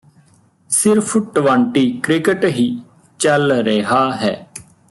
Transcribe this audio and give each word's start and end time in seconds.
ਸਿਰਫ 0.69 1.17
twenty 1.35 1.89
cricket 2.03 2.45
ਹੀ 2.45 2.65
ਚੱਲ 3.19 3.51
ਰਿਹਾ 3.51 4.11
ਹੈ 4.11 4.33